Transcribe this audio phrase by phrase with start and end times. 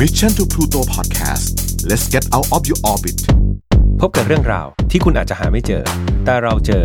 [0.00, 1.46] Mission to Pluto Podcast
[1.88, 3.18] let's get out of your orbit
[4.00, 5.82] พบกับเรื่องราวที่คุณอาจจะหาไม่เจอ
[6.24, 6.84] แต่เราเจอ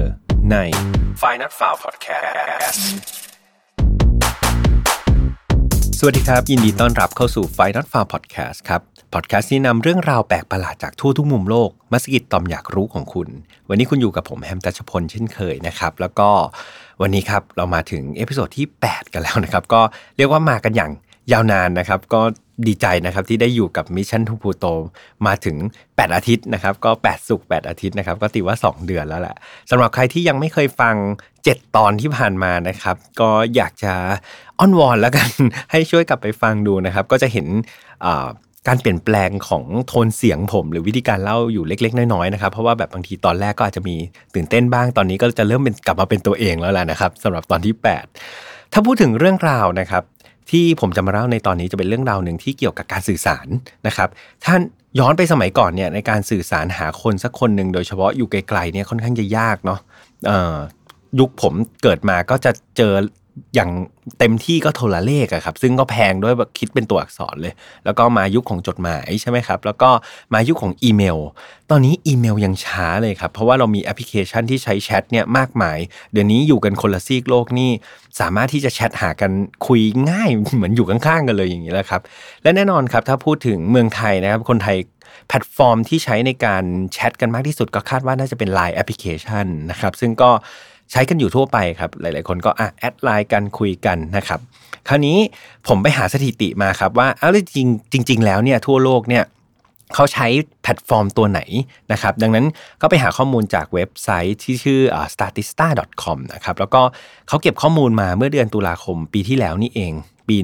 [0.52, 0.56] ใน
[1.22, 2.80] f i n a l f i l e Podcast
[6.00, 8.82] สวัสดีครับ ยินดีต้อนรับเข้าสู่ f i n a l f i l e Podcast ครับ
[9.14, 13.28] พอดแคสต์ที่นำเรื่องราวแปลกประหลาดจากทั่วทุกมุมโลกมาสะกิดต่อมอยากรู้ของคุณ
[13.70, 16.30] วันนี้คุณอยู่กับผมแฮมตัชพลเช่นเคยนะครับ แล้วก็
[17.02, 19.82] วันนี้ครับเรามาถึง episode ที่ 8 กันแล้วนะครับ ก็
[20.18, 20.92] เรียกว่ามากันอย่าง
[21.32, 22.22] ยาวนานนะครับ ก็
[22.68, 24.66] ดีใจนะครับที่ได้อยู่กับ Mission to Pluto
[25.26, 25.56] มาถึง
[25.86, 29.36] 8 อาทิตย์นะครับ ก็ 8 ศุกร์ 8อาทิตย์นะครับ ก็ตีว่า 2 เดือนแล้วแหละ
[29.70, 30.96] สำหรับใครที่ยังไม่เคยฟัง
[31.36, 33.94] 7 ตอนที่ผ่านมานะครับ ก็อยากจะ
[34.60, 35.30] อ้อนวอนแล้วกัน
[35.72, 37.48] ให้ช่วยกลับไปฟังดูนะครับ ก็จะเห็น
[38.68, 43.96] การเปลี่ยนแปลงของโทนเสียงผม หรือวิธีการเล่าอยู่เล็ก ๆ น้อยๆนะครับเพราะว่าแบบบางทีตอนแรกก็อาจจะมี
[44.36, 47.74] ตื่นเต้นบ้างตอนนี้ก็จะเริ่มเป็นกลับมาเป็นตัวเองแล้วแหละนะครับสำหรับตอนที่
[48.24, 50.04] 8 ถ้าพูดถึงเรื่องราวนะครับ
[50.50, 53.48] ที่ผมจะมาเล่าในตอนนี้จะเป็นเรื่องราวหนึ่งที่เกี่ยวกับการสื่อสาร
[53.88, 54.10] นะครับ
[54.46, 54.62] ท่าน
[55.00, 59.80] ย้อนไปสมัยก่อนเนี่ยในการสื่อสารหาคนสักคนหนึ่งโดยเฉพาะอยู่ไกลๆเนี่ยค่อนข้างจะยากเนาะ
[61.20, 62.94] ยุคผมเกิดมาก็จะเจอ
[63.56, 63.72] อย่าง
[64.20, 67.54] เต็มที่ก็โทรเลขอะครับ ซึ่งก็แพงด้วยแบบคิดเป็นตัวอักษรเลย
[67.86, 69.90] แล้วก็มายุคของจดหมายใช่ไหมครับ แล้วก็
[70.34, 71.18] มายุคของอีเมล
[71.70, 75.78] ตอนนี้อีเมลยังช้าเลยครับ เพราะว่าเรามีแอปพลิเคชันที่ใช้แชทเนี่ยมากมาย
[76.12, 77.70] เดี๋ยวนี้อยู่กันคนละซีกโลกนี่
[78.20, 79.32] สามารถที่จะแชทหากัน
[79.68, 82.02] คุยง่ายเหมือนอยู่ข้างๆกันเลยอย่างนี้แหละครับ
[82.44, 84.78] และแน่นอนครับถ้าพูดถึงเมืองไทยนะครับคนไทย
[85.28, 90.32] แพลตฟอร์มที่ใช้ในการแชทกันมากที่สุดก็คาดว่าน่าจะเป็น Line แอปพลิเคชันนะครับซึ่งก็
[90.92, 94.40] ใช้กันอยู่ทั่วไปครับ หลาย ๆ คนก็อะ add Line กันคุยกันนะครับ
[94.88, 95.18] คราวนี้
[95.68, 97.68] ผมไปหาสถิติมาครับว่าเอาจริง
[98.08, 99.24] จริง ๆ แล้วเนี่ยทั่วโลกเนี่ย
[99.96, 100.28] เขาใช้
[100.64, 101.42] แพลตฟอร์มตัวไหน
[101.92, 102.46] นะครับ ดังนั้น
[102.82, 104.82] ก็ไปหาข้อมูลจากเว็บไซต์ที่ชื่อ
[105.14, 106.82] statista.com นะครับ แล้วก็
[107.28, 109.94] เขาเก็บข้อมูลมาเมื่อเดือนตุลาคมปีที่แล้วนี่เอง
[110.28, 110.38] ปี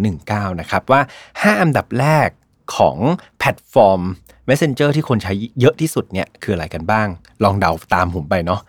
[0.00, 1.00] 2019 นะครับ ว่า
[1.30, 2.28] 5 อันดับแรก
[2.76, 2.96] ของ
[3.38, 4.00] แพลตฟอร์ม
[4.48, 7.08] Messenger ที่คนใช้เยอะที่สุดเนี่ยคืออะไรกันบ้าง
[7.44, 8.60] ลองเดาตามผมไปเนาะ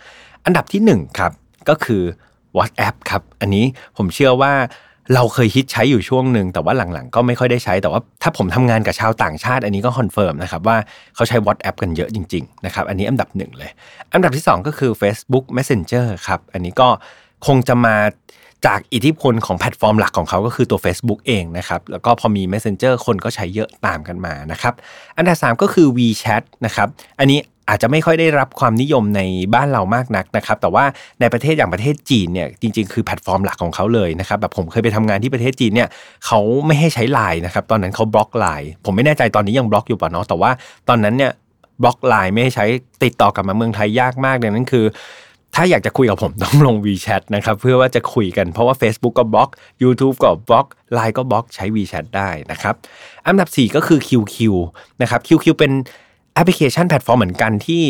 [0.46, 1.32] อันดับที่ 1 ครับ
[1.70, 2.04] ก็คือ
[2.58, 3.66] WhatsApp ครับ อันนี้
[3.98, 4.54] ผมเชื่อว่า
[5.16, 10.78] เราเคยฮิตใช้อยู่ช่วงหนึ่งแต่ว่าหลังๆ ก็ไม่ค่อยได้ใช้แต่ว่าถ้าผมทำงานกับชาวต่างชาติ อันนี้ก็ confirm นะครับว่า
[11.16, 13.72] เขาใช้ WhatsApp กันเยอะจริงๆนะครับอันนี้อันดับหนึ่งเลย
[14.14, 16.88] อันดับที่ 2 ก็คือ Facebook Messenger ครับอันนี้ก็
[17.48, 17.96] คงจะมา
[18.66, 24.74] จากอิทธิพลของแพลตฟอร์มหลักของเขาก็คือตัว Facebook เองนะครับแล้วก็พอมี Messenger คนก็ใช้เยอะตามกันมานะครับ
[25.18, 26.88] อันดับ 3 ก็คือ WeChat นะครับ
[27.20, 27.40] อันนี้
[27.70, 29.22] อาจจะไม่ค่อยได้รับความนิยมใน
[29.56, 30.86] บ้านเรามากนักนะครับ แต่ว่า
[31.20, 35.90] ในประเทศอย่างประเทศจีนเนี่ยจริง ๆ คือแพลตฟอร์มหลักของเขาเลยนะครับแบบผมเคยไปทำงานที่ประเทศจีนเนี่ย
[36.26, 40.52] เขาไม่ให้ใช้ไลน์นะครับตอนนั้นเขาบล็อกไลน์ผมไม่แน่ใจตอนนี้ยังบล็อกอยู่ป่ะเนาะแต่ว่า
[40.90, 41.32] ตอนนั้นเนี่ย
[41.84, 42.66] บล็อกไลน์ไม่ให้ใช้
[43.04, 44.86] ติดต่อกลับมาเมืองไทยยากมากดังนั้นคือ
[45.56, 49.50] ถ้าอยากจะคุยกับผมต้องลง WeChat นะครับเพื่อว่าจะคุยกันเพราะว่า Facebook ก็บล็อก
[49.84, 52.76] YouTube ก็บล็อก Line ก็บล็อกใช้ WeChat ได้นะครับ
[53.28, 54.38] อันดับ 4 ก็คือ QQ
[55.02, 55.72] นะครับ QQ เป็น
[56.36, 57.84] แอปพลิเคชันแพลตฟอร์มเหมือนกันที่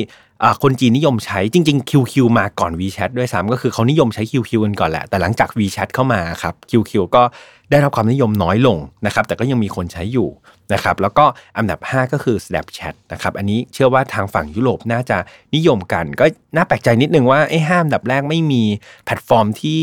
[0.63, 7.23] คนจีนนิยมใช้จริง ๆ QQ มาก่อน WeChat ด้วยซ้ำก็คือเขานิยมใช้ QQ กันก่อนแหละ แต่หลังจาก WeChat เข้ามาครับ QQ ก็
[7.71, 10.29] ได้รับความนิยมน้อยลงนะครับ แต่ก็ยังมีคนใช้อยู่
[10.73, 11.25] นะครับ แล้วก็
[11.57, 15.17] อันดับ 5 ก็คือ Snapchat นะครับ อันนี้เชื่อว่าทางฝั่งยุโรปน่าจะ
[15.55, 16.25] นิยมกัน ก็
[16.55, 18.63] น่าแปลกใจนิดนึงว่าไอ้ห้าอันดับแรกไม่มี
[19.05, 19.81] แพลตฟอร์มที่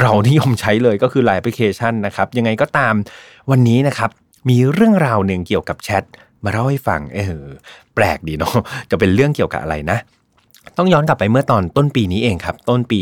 [0.00, 2.94] เรานิยมใช้เลยก็คือไลน์แอปพลิเคชันนะครับ ยังไงก็ตาม
[3.50, 4.10] วันนี้นะครับ
[4.48, 6.04] มีเรื่องราวหนึ่งเกี่ยวกับแชท
[6.44, 7.46] มาเล่าให้ฟังเออ
[7.94, 8.54] แปลกดีเนาะ
[8.90, 10.00] จะเป็นเรื่องเกี่ยวกับอะไรนะ
[10.78, 13.00] ต้องย้อนกลับไปเมื่อตอนต้นปีนี้เองครับ ต้นปี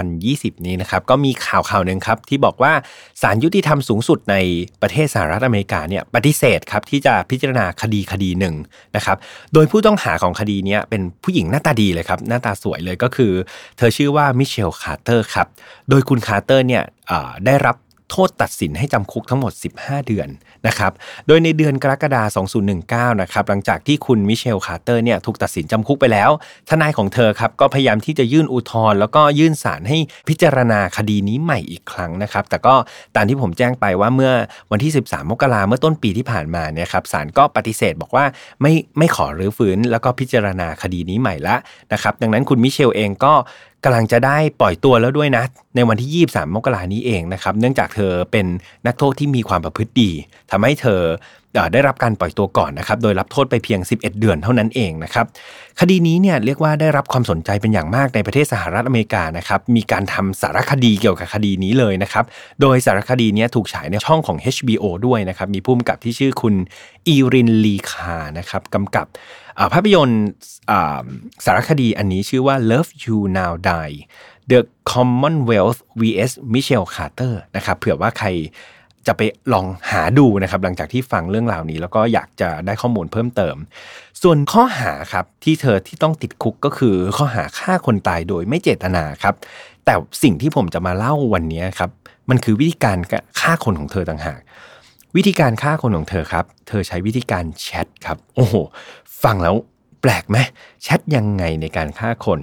[0.00, 2.72] 2020 นี้นะครับ ก็มีข่าวข่าวหนึ่งครับ ที่บอกว่า
[3.22, 4.36] ศาลยุติธรรมสูงสุดใน
[4.82, 8.54] ประเทศสหรัฐอเมริกาเนี่ยปฏิเสธครับที่จะพิจารณาคดีคดีหนึ่ง
[8.96, 9.16] นะครับ
[9.54, 13.32] โดยผู้ต้องหาของคดีนี้เป็นผู้หญิงหน้าตาดีเลยครับ หน้าตาสวยเลยก็คือ
[13.76, 15.46] เธอชื่อว่ามิเชลคาร์เตอร์ครับ
[15.90, 16.82] โดยคุณคาร์เตอร์เนี่ย
[17.46, 17.76] ได้รับ
[18.10, 20.28] โทษตัดสินให้จำคุกทั้งหมด 15 เดือน
[20.66, 20.92] นะครับ
[21.26, 22.46] โดยในเดือนกรกฎาคม
[22.78, 26.30] 2019 นะครับหลังจากที่คุณมิเชลคาร์เตอร์เนี่ยถูกตัดสินจำคุกไปแล้ว
[26.70, 29.98] ทนายของเธอครับก็พยายามที่จะยื่นอุทธรณ์แล้วก็ยื่นศาลให้
[30.28, 32.74] พิจารณาคดีนี้ใหม่อีกครั้งนะครับแต่ก็
[33.16, 34.32] ตามที่ผมแจ้งไปว่าเมื่อ
[34.70, 38.24] วันที่ 13 มกราเมื่อต้นปีที่ผ่านมาเนี่ยครับศาลก็ปฏิเสธบอกว่า
[38.60, 41.56] ไม่ไม่ขอรื้อฟื้นแล้วก็พิจารณาคดีนี้ใหม่ละ
[41.92, 43.34] นะครับดังนั้นคุณมิเชลเองก็
[43.84, 45.44] กำลังจะได้ปล่อยตัวแล้วด้วยนะ
[45.76, 48.46] ในวันที่ 23 มกรานี้เองนะครับ เนื่องจากเธอเป็น
[48.86, 50.10] นักโทษที่มีความประพฤติดี
[50.50, 51.00] ทำให้เธอ
[51.72, 55.26] ได้รับการปล่อยตัวก่อนนะครับ โดยรับโทษไปเพียง 11 เดือนเท่านั้นเองนะครับ
[55.80, 62.24] คดีนี้เนี่ยเรียกว่าได้รับความสนใจเป็นอย่างมากในประเทศสหรัฐอเมริกานะครับ มีการทำสารคดีเกี่ยวกับคดีนี้เลยนะครับ
[62.60, 66.54] โดยสารคดีนี้ถูกฉายในช่องของ HBO ด้วยนะครับ มีผู้กำกับที่ชื่อคุณ
[67.06, 69.06] อีรินลีคานะครับกำกับ
[69.74, 70.24] ภาพยนตร์
[71.44, 73.96] สารคดีอันนี้ชื่อว่า Love You Now Die
[74.50, 74.60] The
[74.92, 78.28] Commonwealth vs Michelle Carter นะครับเผื่อว่าใคร
[79.06, 79.20] จะไป
[79.52, 83.56] ลองหาดูนะครับหลังจากที่ฟังเรื่องราวนี้ แล้วก็อยากจะได้ข้อมูลเพิ่มเติม
[84.22, 89.34] ส่วนข้อหาครับที่เธอที่ต้องติดคุกก็คือข้อหาฆ่าคนตายโดยไม่เจตนาครับ
[89.84, 91.90] แต่สิ่งที่ผมจะมาเล่าวันนี้ครับ
[92.30, 92.98] มันคือวิธีการ
[93.40, 94.40] ฆ่าคนของเธอต่างหาก
[95.16, 98.54] วิธีการฆ่าคนของเธอครับ เธอใช้วิธีการแชทครับ โอ้โห
[99.24, 99.54] ฟังแล้ว
[100.02, 100.36] แปลกไหม
[100.82, 102.40] แชทยังไงในการฆ่าคน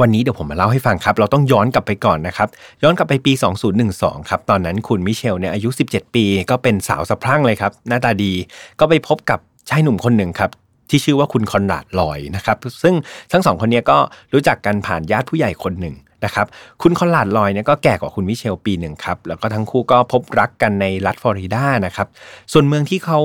[0.00, 2.48] วันนี้เดี๋ยวผมมาเล่าให้ฟังครับ เราต้องย้อนกลับไปก่อนนะครับ
[2.82, 3.32] ย้อนกลับไปปี
[3.80, 8.32] 2012 ครับ ตอนนั้นคุณมิเชลเนี่ยอายุ 17 ปี ก็เป็นสาวสะพรั่งเลยครับ หน้าตาดี
[8.80, 9.38] ก็ไปพบกับ
[9.68, 10.50] ชายหนุ่มคนหนึ่งครับ
[10.90, 12.94] ที่ชื่อว่าคุณคอนราดลอยนะครับ ซึ่ง
[13.32, 13.98] ทั้งสองคนนี้ก็
[14.32, 15.94] รู้จักกันผ่านญาติผู้ใหญ่คนหนึ่ง
[16.24, 16.46] นะครับ
[16.82, 22.08] คุณคอนราดลอยเนี่ยก็แก่กว่าคุณมิเชลปีหนึ่งครับ แล้วก็ทั้งคู่ก็พบรักกันในรัฐฟลอริดานะครับ
[22.52, 23.18] ส่วนเมืองที่เขา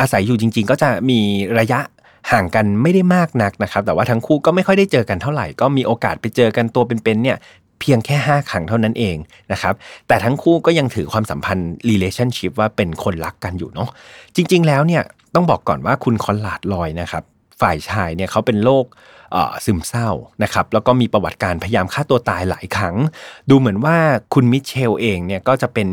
[0.00, 1.20] อาศัยอยู่จริง ๆ ก็จะมี
[1.58, 1.80] ระยะ
[2.30, 7.38] ห่างกันไม่ได้มากนักนะครับ แต่ว่าทั้งคู่ก็ไม่ค่อยได้เจอกันเท่าไหร่ ก็มีโอกาสไปเจอกันตัวเป็นๆเนี่ย
[7.80, 9.16] เพียงแค่ 5 ครั้งเท่านั้นเอง
[9.52, 9.74] นะครับ
[10.08, 13.88] แต่ทั้งคู่ก็ยังถือความสัมพันธ์ relationship ว่าเป็นคนรักกันอยู่เนาะ
[14.36, 15.02] จริง ๆ แล้วเนี่ย
[15.34, 17.24] ต้องบอกก่อนว่าคุณคอนลาดลอยนะครับ
[17.60, 18.84] ฝ่ายชายเนี่ยเขาเป็นโรค
[19.64, 20.08] ซึมเศร้า
[20.42, 22.96] นะครับ แล้วก็มีประวัติการพยายามฆ่าตัวตายหลายครั้ง
[23.50, 23.96] ดูเหมือนว่า
[24.34, 25.88] คุณมิเชลเองเนี่ยก็จะเป็น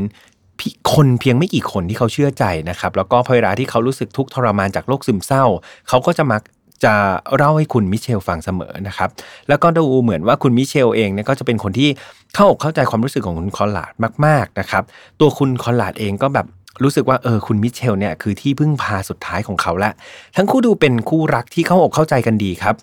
[0.94, 5.46] คนเพียงไม่กี่คนที่เขาเชื่อใจนะครับ แล้วก็พอเวลาที่เขารู้สึกทุกข์ทรมานจากโรคซึมเศร้า
[5.90, 6.42] เขาก็จะมัก
[6.84, 6.94] จะ
[7.36, 9.10] เล่าให้คุณมิเชลฟังเสมอนะครับ
[9.50, 11.90] แล้วก็ดูเหมือนว่าคุณมิเชลเองเนี่ยก็จะเป็นคนที่
[12.36, 13.94] เข้าอกเข้าใจความรู้สึกของคุณคอนลาด
[14.26, 14.84] มาก ๆนะครับ
[15.20, 16.48] ตัวคุณคอนลาดเองก็แบบ
[16.84, 19.92] รู้สึกว่าเออคุณมิเชลเนี่ยคือที่พึ่งพาสุดท้ายของเขาละ
[20.36, 22.76] ทั้งคู่ดูเป็นคู่รักที่เข้าอกเข้าใจกันดีครับ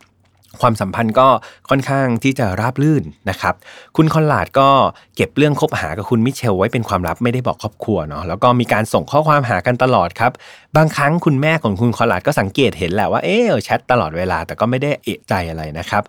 [0.60, 1.28] ความสัมพันธ์ก็
[1.70, 3.54] ค่อนข้างที่จะราบลื่นนะครับ
[3.96, 4.68] คุณคอนลาดก็
[5.16, 10.32] เก็บเรื่องคบหากับคุณมิเชลไว้เป็นความลับไม่ได้บอกครอบครัวเนาะแล้วก็มีการส่งข้อความหากันตลอดครับ
[10.76, 16.02] บางครั้งคุณแม่ของคุณคอนลาดก็สังเกตเห็นแหละว่าเออแชทตลอดเวลาแต่ก็ไม่ได้เอะใจอะไรนะครับ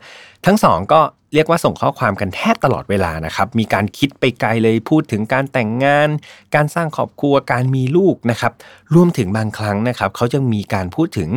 [0.45, 1.01] ทั้งสองก็
[1.33, 6.09] เรียกว่าส่งข้อความกันแทบตลอดเวลานะครับ มีการคิดไปไกลเลยพูดถึงการแต่งงาน
[6.55, 8.53] การสร้างครอบครัวการมีลูกนะครับ
[8.95, 11.29] รวมถึงบางครั้งนะครับเขาจะมีการพูดถึง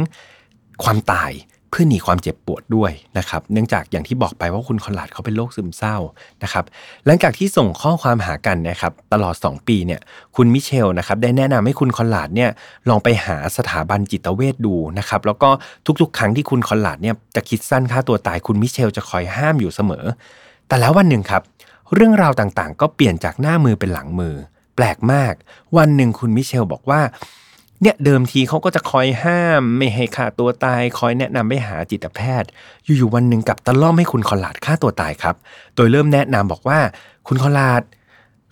[0.85, 1.33] ความตาย
[1.71, 5.97] เพื่อหนีความเจ็บปวดด้วยนะครับ เนื่องจากอย่างที่บอกไปว่าคุณคอนลาดเขาเป็นโรคซึมเศร้า
[6.43, 6.65] นะครับ
[7.07, 10.01] หลังจากที่ส่งข้อความหากันนะครับตลอด 2 ปีเนี่ย
[10.37, 12.51] คุณมิเชลนะครับได้แนะนำให้คุณคอนลาดเนี่ย
[12.89, 15.51] ลองไปหาสถาบันจิตเวชดูนะครับแล้วก็
[16.01, 20.05] ทุกๆ ครั้งที่คุณคอนลาดเนี่ยจะคิดสั้นฆ่าตัวตายคุณมิเชลจะคอยห้ามอยู่เสมอ
[20.69, 21.43] แต่แล้ววันหนึ่งครับ
[21.95, 24.35] เรื่องราวต่างๆ ก็เปลี่ยนจากหน้ามือเป็นหลังมือ
[24.77, 25.35] แปลกมาก
[25.77, 27.01] วันหนึ่งคุณมิเชลบอกว่า
[27.83, 32.49] เนี่ยเดิมทีเขาก็จะคอยห้ามไม่ให้ฆ่าตัวตาย คอยแนะนำไปหาจิตแพทย์
[32.85, 35.37] อยู่ๆวันหนึ่งกับตะล่อมให้คุณคอลาดฆ่าตัวตายครับ
[35.77, 36.79] โดยเริ่มแนะนำบอกว่า
[37.29, 37.83] คุณคอลาด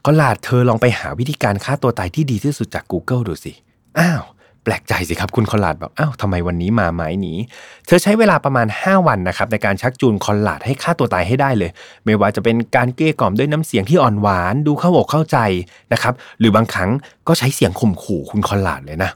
[0.05, 3.52] คอลาดเธอลองไปหาวิธีการฆ่าตัวตายที่ดีที่สุดจาก Google ดูสิ
[3.99, 4.23] อ้าว
[4.68, 7.38] แปลกใจสิครับคุณคอลาดบอกอ้าวทำไมวันนี้มาไม้นี้
[7.86, 11.70] เธอใช้เวลาประมาณ 5 วันนะครับในการชักจูนคอลาดให้ฆ่าตัวตายให้ได้เลย
[12.04, 15.38] ไม่ว่าจะเป็นการเกลี้ยกล่อมด้วยน้ำเสียงที่อ่อนหวาน ดูเข้าอกเข้าใจ
[15.92, 16.90] นะครับหรือบางครั้ง
[17.28, 19.10] ก็ใช้เสียงข่มขู่คุณคอลาดเลยนะ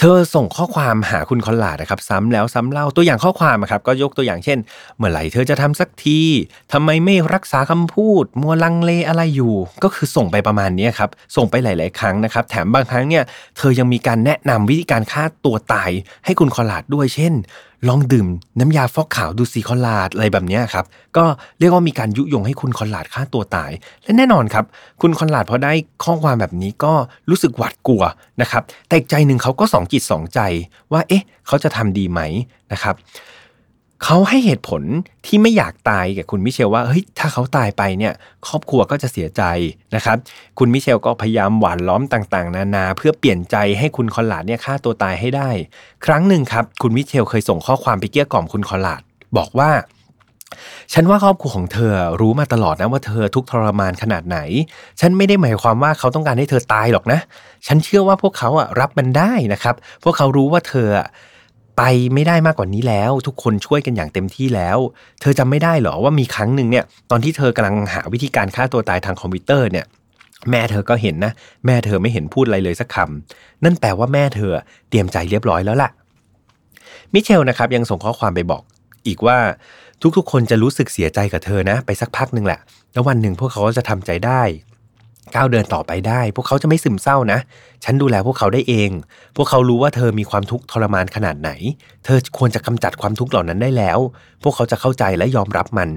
[0.00, 4.58] เธอส่งข้อความหาคุณคอนลาดนะครับซ้ำแล้วซ้ำเล่าตัวอย่างข้อความครับก็ยกตัวอย่างเช่น
[4.96, 6.20] เมื่อไหร่เธอจะทำสักที
[6.72, 9.54] ทำไมไม่รักษาคำพูด มัวลังเลอะไรอยู่
[9.84, 13.24] ก็คือส่งไปประมาณนี้ครับส่งไปหลาย ๆ ครั้งนะครับแถมบางครั้งเนี่ย
[13.56, 15.90] เธอยังมีการแนะนำวิธีการฆ่าตัวตาย
[16.24, 17.34] ให้คุณคอนลาดด้วยเช่น
[17.88, 18.26] ลองดื่ม
[18.58, 20.86] น้ำยาฟอกขาวดูซีคอนลาดอะไรแบบนี้ครับ
[21.16, 21.24] ก็
[21.58, 23.70] เรียกว่ามีการยุยงให้คุณคอนลาดฆ่าตัวตาย
[24.02, 24.64] และแน่นอนครับ
[25.00, 25.72] คุณคอนลาดพอได้
[26.04, 26.92] ข้อความแบบนี้ก็
[27.30, 28.02] รู้สึกหวาดกลัว
[28.40, 30.40] นะครับ แต่อีกใจหนึ่งเขาก็สองจิตสองใจ
[30.92, 32.20] ว่า เอ๊ะ เขาจะทำดีไหม
[32.72, 32.94] นะครับ
[34.04, 34.82] เขาให้เหตุผล
[35.26, 38.12] ที่ไม่อยากตายกับคุณมิเชลว่าเฮ้ยถ้าเขาตายไปเนี่ย
[38.46, 39.42] ครอบครัวก็จะเสียใจ
[39.94, 40.16] นะครับ
[40.58, 45.50] คุณมิเชลก็พยายามหวานล้อมต่างๆ นานา เพื่อเปลี่ยนใจให้คุณคอนลาดเนี่ยฆ่าตัวตายให้ได้
[46.06, 49.02] ครั้งหนึ่งครับ คุณมิเชลเคยส่งข้อความไปเกี้ยกล่อมคุณคอนลาด
[49.36, 49.70] บอกว่า
[50.92, 54.38] ฉันว่าครอบครัวของเธอรู้มาตลอดนะว่าเธอทุกทรมานขนาดไหน
[55.00, 57.20] ฉันไม่ได้หมายความว่าเขาต้องการให้เธอตายหรอกนะ
[57.66, 59.74] ฉันเชื่อว่าพวกเขาอะรับมันได้นะครับ
[60.04, 60.88] พวกเขารู้ว่าเธอ
[61.78, 61.82] ไป
[62.14, 64.78] ไม่ได้มากกว่านี้แล้ว ทุกคนช่วยกันอย่างเต็มที่แล้ว
[65.20, 69.86] เธอจำไม่ได้หรอว่ามีครั้งหนึ่งเนี่ยตอนที่เธอกำลังหาวิธีการฆ่าตัวตายทางคอมพิวเตอร์เนี่ย
[70.50, 71.32] แม่เธอก็เห็นนะ
[71.66, 74.52] แม่เธอไม่เห็นพูดอะไรเลยสักคำนั่นแปลว่าแม่เธอ
[74.88, 75.90] เตรียมใจเรียบร้อยแล้วล่ะ
[77.12, 78.62] มิเชลนะครับยังส่งข้อความไปบอก
[79.06, 79.38] อีกว่า
[80.16, 82.60] ทุกๆ คนจะรู้สึกเสียใจกับเธอนะ ไปสักพักหนึ่งแหละ
[82.92, 84.42] แล้ววันหนึ่งพวกเขาก็จะทำใจได้
[85.34, 87.38] ก้าวเดินต่อไปได้ พวกเขาจะไม่ซึมเศร้านะ
[87.84, 88.90] ฉันดูแลพวกเขาได้เอง
[89.36, 91.50] พวกเขารู้ว่าเธอมีความทุกข์ทรมานขนาดไหน
[92.04, 93.98] เธอควรจะกำจัดความทุกข์เหล่านั้นได้แล้ว
[94.42, 95.88] พวกเขาจะเข้าใจและยอมรับมัน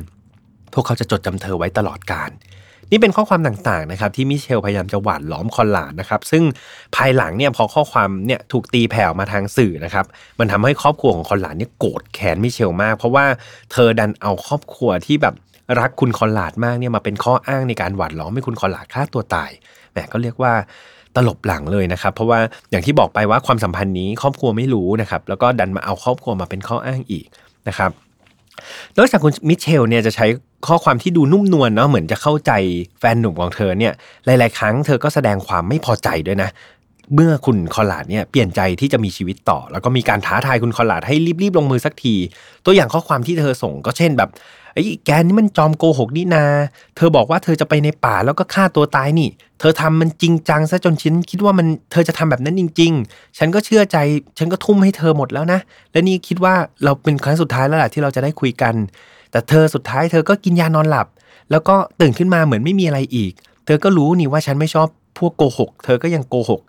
[0.74, 2.32] พวกเขาจะจดจำเธอไว้ตลอดกาล
[2.94, 6.44] นี่เป็นข้อความต่างๆนะครับที่มิเชลพยายามจะหวานล้อมคอนหลาดนะครับซึ่ง
[6.96, 10.06] ภายหลังเนี่ยพอข้อความเนี่ยถูกตีแผ่มาทางสื่อนะครับ
[10.40, 13.26] มันทำให้ครอบครัวของคอนหลาดเนี่ยโกรธแค้นมิเชลมาก เพราะว่า
[13.72, 15.36] เธอดันเอาครอบครัวที่แบบ
[15.80, 19.52] รักคุณคอนลาดมากเนี่ยมาเป็นข้ออ้างในการหวานล้อมให้คุณคอนลาดฆ่าตัวตาย
[19.92, 20.54] แหมก็เรียกว่า
[21.16, 22.40] ตลบหลังเลยนะครับ เพราะว่า
[22.72, 27.26] อย่างที่บอกไปว่าความสัมพันธ์นี้ครอบครัวไม่รู้นะครับแล้วก็ดันมาเอาครอบครัวมาเป็นข้ออ้างอีก
[27.68, 27.92] นะครับ
[28.98, 30.26] นอกจากคุณมิเชลเนี่ยจะใช้
[30.68, 32.52] ข้อความที่ดูนุ่มนวลเนาะเหมือนจะเข้าใจ
[33.00, 33.94] แฟนหนุ่มของเธอเนี่ย
[34.26, 36.50] หลาย ๆ ครั้งเธอก็แสดงความไม่พอใจด้วยนะ
[37.16, 42.16] เมื่อคุณคอลลาดเนี่ยเปลี่ยนใจที่จะมีชีวิตต่อ แล้วก็มีการท้าทายคุณคอลลาดให้รีบๆลงมือสักที
[42.66, 44.30] ตัวอย่างข้อความที่เธอส่งก็เช่นแบบ
[44.74, 46.46] ไอ้แกนี่มันจอมโกหกนี่นา
[46.96, 53.98] เธอบอกว่าเธอจะไปในป่าแล้วก็ฆ่าตัวตายนี่ เธอทำมันจริงจังซะจนฉันคิดว่ามันเธอจะทำแบบนั้นจริง ๆ ฉันก็เชื่อใจ
[54.38, 55.60] ฉันก็ทุ่มให้เธอหมดแล้วนะ
[55.92, 56.54] และนี่คิดว่า
[56.84, 58.74] เราเป็นครั้งสุดท้ายแล้วแหละที่เราจะได้คุยกัน
[59.32, 61.08] แต่เธอสุดท้ายเธอก็กินยานอนหลับ
[61.52, 63.32] แล้วก็ตื่นขึ้นมาเหมือนไม่มีอะไรอีก
[63.66, 64.88] เธอก็รู้นี่ว่าฉันไม่ชอบ
[65.18, 66.62] พวกโกหก เธอก็ยังโกหก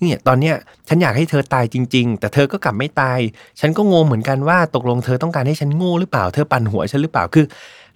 [0.00, 0.54] เนี่ยตอนเนี้ย
[0.88, 3.20] ฉันอยากให้เธอตายจริง ๆ แต่เธอก็กลับไม่ตาย
[3.60, 7.44] ฉันก็งงเหมือนกันว่าตกลงเธอต้องการให้ฉันโง่หรือเปล่า เธอปั่นหัวฉันหรือเปล่าคือ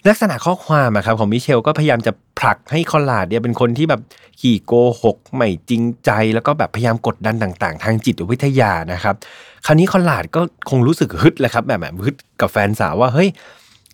[0.09, 4.00] ลักษณะข้อความอะครับของมิเชลก็พยายามจะผลักให้คอนลาดเนี่ยเป็นคนที่แบบ
[4.40, 9.14] ขี่โกหกไม่จริงใจ แล้วก็แบบพยายามกดดันต่างๆ ทางจิตวิทยานะครับ
[9.66, 10.40] คราวนี้คอนลาดก็
[10.71, 13.28] คงรู้สึกฮึดแหละครับแบบแบบฮึดกับแฟนสาวว่าเฮ้ย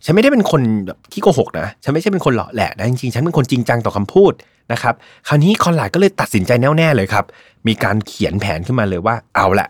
[0.05, 4.33] ฉันไม่ได้เป็นคนแบบที่โกหกนะ ฉันไม่ใช่เป็นคนหล่อแหละนะจริงๆ ฉันเป็นคนจริงจังต่อคำพูด
[4.73, 4.95] นะครับ
[5.29, 7.25] คราวนี้คอนหลาดก็เลยตัดสินใจแน่วแน่เลยครับ
[7.67, 9.69] มีการเขียนแผนขึ้นมาเลยว่า เอาละ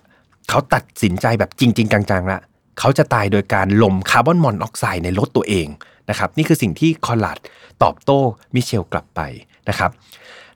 [0.49, 2.41] เขาตัดสินใจแบบจริงๆจังๆละ
[2.79, 5.67] เขาจะตายโดยการลมคาร์บอนมอนอกไซด์ในรถตัวเอง
[6.11, 7.39] นะครับ นี่คือสิ่งที่คอนหลาด
[7.83, 8.19] ตอบโต้
[8.55, 9.21] มิเชลกลับไป
[9.69, 9.91] นะครับ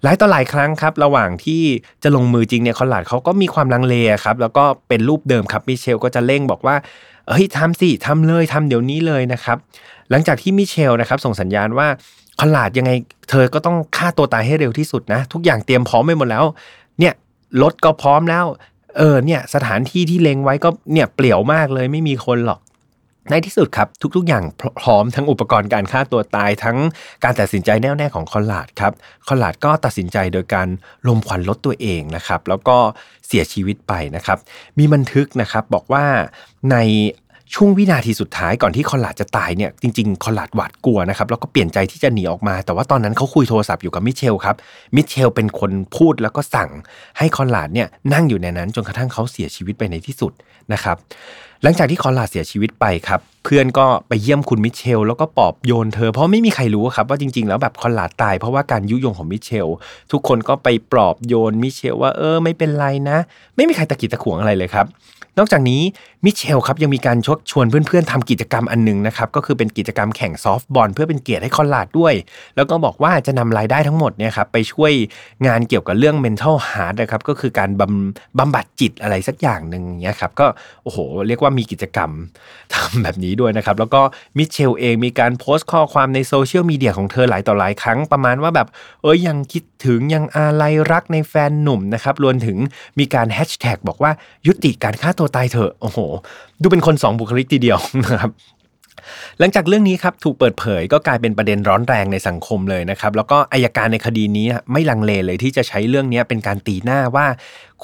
[0.02, 1.62] หลายต่อหลายครั้งครับระหว่างที่
[2.02, 6.74] จะลงมือจริงเนี่ยคอนหลาดเขาก็มีความลังเลครับแล้วก็เป็นรูปเดิมครับมิเชลก็จะเร่งบอกว่า
[7.30, 9.56] เฮ้ยทำสิทำเลยทำเดี๋ยวนี้เลยนะครับ
[10.10, 11.88] หลังจากที่มิเชลนะครับ ส่งสัญญาณว่า
[12.40, 12.90] คอนลาดยังไง
[13.30, 16.44] เธอก็ต้องฆ่าตัวตายให้เร็วที่สุดนะ ทุกอย่างเตรียมพร้อมไปหมดแล้ว
[16.98, 17.14] เนี่ย
[17.62, 18.44] รถก็พร้อมแล้ว
[18.98, 22.60] เออเนี่ย สถานที่ที่เล็งไว้ก็เนี่ยเปลี่ยวมากเลยไม่มีคนหรอก
[23.30, 24.44] ในที่สุดครับทุกๆ อย่าง
[24.80, 26.78] พร้อมทั้งอุปกรณ์การฆ่าตัวตายทั้ง
[27.24, 28.92] การตัดสินใจแน่วแน่ของคอนลาดครับ
[29.28, 30.68] คอนลาดก็ตัดสินใจโดยการ
[31.08, 32.76] ลมควันลดตัวเองนะครับ แล้วก็
[33.26, 34.38] เสียชีวิตไปนะครับ
[34.78, 36.04] มีบันทึกนะครับบอกว่า
[36.70, 36.76] ใน
[37.54, 44.56] ช่วงวินาทีสุดท้ายก่อนที่คอนลาดจะตายเนี่ยจริงๆคอนลาดหวาดกลัวนะครับแล้วก็เปลี่ยนใจที่จะหนีออกมา แต่ว่าตอนนั้นเขาคุยโทรศัพท์อยู่กับมิเชลครับ
[44.96, 46.70] มิเชลเป็นคนพูดแล้วก็สั่ง
[47.18, 50.32] ให้คอนลาดเนี่ยนั่งอยู่ในนั้นจนกระทั่งเขาเสียชีวิตไปในที่สุด
[50.72, 50.96] นะครับ
[51.64, 59.68] หลังจากที่คอนลาดเสียชีวิตไปครับ เพื่อนก็ไปเยี่ยมคุณมิเชล แล้วก็ปลอบโยนเธอ เพราะไม่มีใครรู้ครับว่าจริง ๆ แล้วแบบคอนลาดตายเพราะว่าการยุยงของมิเชล
[60.12, 63.18] ทุกคนก็ไปปลอบโยนมิเชลว่าเออไม่เป็นไรนะ
[63.56, 64.86] ไม่มีใครตะขิดตะขวงอะไรเลยครับ
[65.38, 65.82] นอกจากนี้
[66.24, 72.14] มิเชลครับยังมีการชักชวนเพื่อนๆทำกิจกรรมอันนึงนะครับก็คือเป็นกิจกรรมแข่งซอฟต์บอลเพื่อเป็นเกียรติให้คอนราดด้วย
[72.56, 74.92] แล้วก็บอกว่าจะนำรายได้ทั้งหมดเนี่ยครับไปช่วย
[75.46, 80.46] งานเกี่ยวกับเรื่อง mental health นะครับก็คือการบำบำบัดจิตอะไรสักอย่างหนึ่งเนี่ยครับก็
[80.82, 82.10] โอ้โห เรียกว่ามีกิจกรรม
[82.74, 84.00] ทำแบบนี้ด้วยนะครับแล้วก็
[84.38, 88.68] มิเชลเองมีการโพสต์ข้อความในโซเชียลมีเดียของเธอหลายต่อหลายครั้งประมาณว่าแบบ
[89.02, 92.58] เอ้ยยังคิดถึงยังอาลัยรักในแฟนหนุ่มนะครับรวมถึง
[92.98, 94.12] มีการแฮชแท็กบอกว่า
[94.46, 95.98] ยุติการฆ่าตัวตายเถอะ โอ้โห
[96.62, 98.32] ดูเป็นคนสองบุคลิกทีเดียวนะครับ
[99.38, 107.26] หลังจากเรื่องนี้ครับถูกเปิดเผยก็กลายเป็นประเด็นร้อนแรงในสังคมเลยนะครับแล้วก็อายการในคดีนี้ไม่ลังเลเลยที่จะใช้เรื่องนี้เป็นการตีหน้าว่า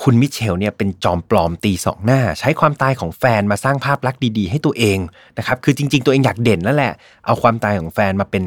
[0.03, 4.99] คุณมิเชลเนี่ยเป็นจอมปลอมตีสองหน้า ใช้ความตายของแฟนมาสร้างภาพลักษณ์ดีๆ ให้ตัวเอง
[5.39, 6.93] นะครับคือจริง ๆ ตัวเองอยากเด่นนั่นแหละ
[7.27, 8.43] เอาความตายของแฟนมาเป็น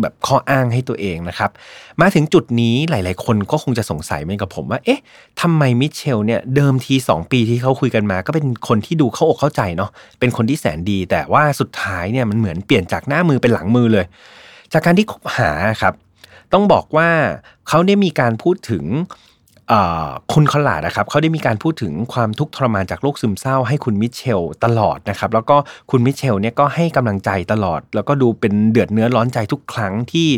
[0.00, 1.50] แบบข้ออ้างให้ตัวเองนะครับ
[2.00, 5.00] มาถึงจุดนี้หลาย ๆ คนก็คงจะสงสัยเหมือนกับผมว่า เอ๊ะ
[5.40, 14.06] ทำไมมิเชลเนี่ยเดิมที 2 ปีที่เขาคุยกันมา ก็เป็นคนที่ดูเข้าอกเข้าใจเนาะเป็นคนที่แสนดี แต่ว่าสุดท้ายเนี่ยมันเหมือนเปลี่ยนจากหน้ามือเป็นหลังมือเลย
[14.72, 15.50] จากการที่คบหา
[15.82, 15.94] ครับ
[16.52, 17.08] ต้องบอกว่า
[17.68, 18.84] เขาได้มีการพูดถึง
[20.32, 25.56] คุณคอลลาดนะครับเขาได้มีการพูดถึงความทุกข์ทรมานจากโรคซึมเศร้าให้คุณมิเชลตลอดนะครับแล้วก็
[25.90, 30.28] คุณมิเชลเนี่ยก็ให้กำลังใจตลอด แล้วก็ดูเป็นเดือดเนื้อร้อนใจทุกครั้งที่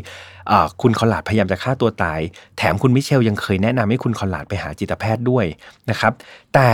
[0.82, 2.20] คุณคอลลาดพยายามจะฆ่าตัวตาย
[2.58, 5.44] แถมคุณมิเชลยังเคยแนะนำให้คุณคอลลาดไปหาจิตแพทย์ด้วย
[5.90, 6.12] นะครับ
[6.54, 6.70] แต่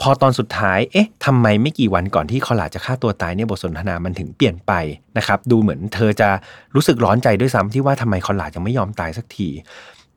[0.00, 4.72] พอตอนสุดท้าย เอ๊ะทำไมไม่กี่วันก่อนที่คอลาจะฆ่าตัวตายเนี่ยบทสนทนามันถึงเปลี่ยนไป
[5.18, 6.28] นะครับ ดูเหมือนเธอจะ
[6.74, 9.48] รู้สึกร้อนใจด้วยซ้ำที่ว่าทำไมคอลายังไม่ยอมตายสักที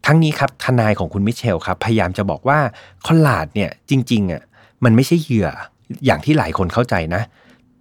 [0.05, 2.59] ทั้งนี้ครับทนายของคุณมิเชลครับพยายามจะบอกว่า
[3.05, 4.41] คอนลาดเนี่ยจริงๆอะ
[4.83, 5.49] มันไม่ใช่เหยื่อ
[6.05, 7.23] อย่างที่หลายคนเข้าใจนะ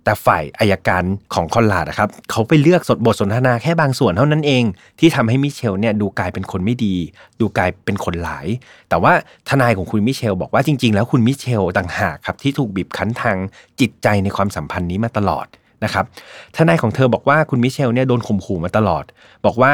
[0.05, 4.65] แต่ฝ่ายอายการของคอนลาดนะครับเขาไปเลือกสดบทสนทนาแค่บางส่วนเท่านั้นเอง
[4.99, 6.97] ที่ทำให้มิเชลเนี่ยดูกลายเป็นคนไม่ดี
[7.41, 8.47] ดูกลายเป็นคนหลาย
[8.89, 9.12] แต่ว่า
[9.49, 13.37] ทนายของคุณมิเชลบอกว่าจริง ๆ แล้วคุณมิเชลต่างหากครับที่ถูกบีบคั้นทาง
[13.81, 15.47] จิตใจในความสัมพันธ์นี้มาตลอด
[15.85, 16.05] นะครับ
[16.57, 19.05] ทนายของเธอบอกว่าคุณมิเชลเนี่ยโดนข่มขู่มาตลอด
[19.45, 19.73] บอกว่า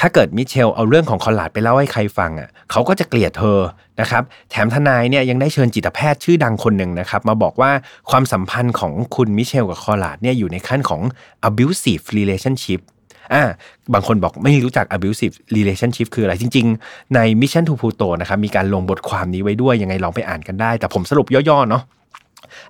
[0.00, 3.58] ถ้าเกิดมิเชลเอาเรื่องของคอลลาดไปเล่าให้ใครฟังอะเขาก็จะเกลียดเธอ
[4.00, 7.70] นะครับแถมทนายเนี่ยยังได้เชิญจิตแพทย์ชื่อดังคนหนึ่งนะครับมาบอกว่า
[8.10, 11.00] ความสัมพันธ์ของคุณมิเชลกับคอลลาดเนี่ยอยู่ในขั้นของ
[11.48, 12.80] abusive relationship
[13.34, 13.42] อ่า
[13.94, 21.82] บางคนบอกไม่รู้จัก abusive relationship คืออะไร จริง ๆ ใน Mission to Pluto นะครับมีการลงบทความนี้ไว้ด้วยยังไงลองไปอ่านกันได้ แต่ผมสรุปย่อๆเนาะ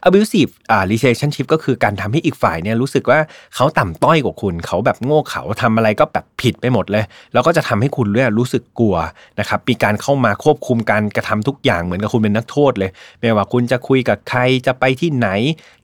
[0.09, 3.19] abusive อ่า relationship ก็คือการทำให้อีกฝ่ายเนี่ยรู้สึกว่า
[3.55, 8.97] เขาต่ำต้อยกว่าคุณ เขาแบบโง่เขาทำอะไรก็แบบผิดไปหมดเลย แล้วก็จะทำให้คุณเนี่ยรู้สึกกลัว
[9.41, 15.29] นะครับมีการเข้ามาควบคุมการกระทำทุกอย่างเหมือนกับคุณเป็นนักโทษเลย ไม่ว่าคุณจะคุยกับใครจะไปที่ไหน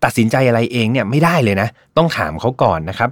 [0.05, 3.11] ตัดสินใจอะไรเองเนี่ยไม่ได้เลยนะ ต้องถามเขาก่อนนะครับ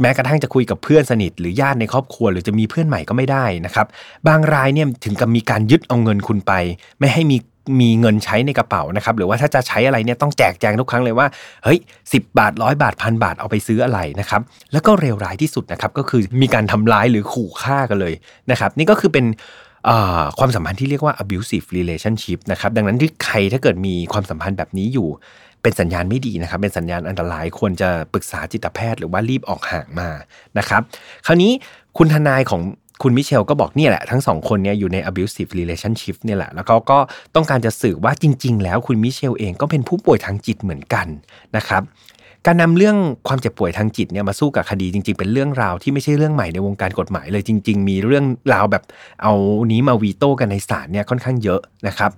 [0.00, 3.86] แม้กระทั่งจะคุยกับเพื่อนสนิทหรือญาติในครอบครัว หรือจะมีเพื่อนใหม่ก็ไม่ได้นะครับ
[4.28, 6.52] บางรายเนี่ยถึงกับมีการยึดเอาเงินคุณไป
[6.98, 7.36] ไม่ให้มี
[7.80, 11.26] มีเงินใช้ในกระเป๋านะครับหรือว่าถ้าจะใช้อะไรเนี่ยต้องแจกแจงทุกครั้งเลยว่า
[11.64, 11.78] เฮ้ย
[12.12, 14.40] สิบาทร้อยบาทพันบาทเอาไปซื้ออะไรนะครับ
[14.72, 18.14] แล้วก็เร็วร้ายที่สุดนะครับก็คือมีการทำร้ายหรือขู่ฆ่ากันเลย
[18.50, 19.26] นะครับนี่ก็คือเป็น
[20.38, 25.08] ความสัมพันธ์ที่เรียกว่า abusive relationship นะครับดังนั้นที่ใครถ้าเกิดมีความสัมพันธ์แบบนี้อยู่
[25.62, 30.10] เป็นสัญญาณไม่ดีนะครับ เป็นสัญญาณอันตรายควรจะปรึกษาจิตแพทย์หรือว่ารีบออกห่างมา
[30.58, 30.82] นะครับ
[31.26, 31.52] คราวนี้
[31.98, 32.62] คุณทนายของ
[33.02, 36.98] คุณมิเชลก็บอกเนี่ยแหละทั้งสองคนเนี่ยอยู่ใน abusive relationship เนี่ยแหละ แล้วเขาก็
[37.34, 41.06] ต้องการจะสื่อว่าจริง ๆ แล้วคุณมิเชลเองก็เป็นผู้ป่วยทางจิตเหมือนกัน
[41.56, 41.82] นะครับ
[42.46, 42.96] การนำเรื่อง
[43.28, 48.84] ความเจ็บป่วยทางจิตเนี่ยมาสู้กับคดีจริง ๆ เป็นเรื่องราวที่ไม่ใช่เรื่องใหม่ในวงการกฎหมายเลยจริง ๆ มีเรื่องราวแบบ
[49.22, 49.32] เอา
[49.72, 52.10] นี้มาวีโต้กันในศาลเนี่ยค่อนข้างเยอะนะครับ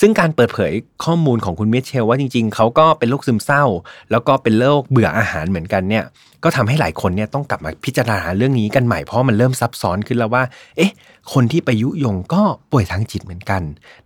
[0.00, 0.72] ซึ่งการเปิดเผย
[1.04, 3.64] ข้อมูลของคุณมิเชลว่าจริง ๆ เขาก็เป็นโรคซึมเศร้า
[4.10, 6.04] แล้วก็เป็นโรคเบื่ออาหารเหมือนกันเนี่ย
[6.44, 10.42] ก็ทำให้หลายคนเนี่ยต้องกลับมาพิจารณาเรื่องนี้กันใหม่เพราะมันเริ่มซับซ้อนขึ้นแล้วว่า
[10.76, 10.92] เอ๊ะ
[11.32, 13.62] คนที่ไปยุยงก็ป่วยทางจิตเหมือนกัน